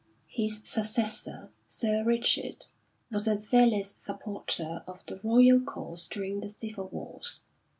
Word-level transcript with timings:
His 0.27 0.61
successor, 0.63 1.51
Sir 1.67 2.03
Richard, 2.03 2.65
was 3.11 3.27
a 3.27 3.37
zealous 3.37 3.93
supporter 3.99 4.83
of 4.87 5.05
the 5.05 5.19
Royal 5.23 5.59
cause 5.61 6.07
during 6.07 6.39
the 6.39 6.49
civil 6.49 6.87
wars. 6.87 7.43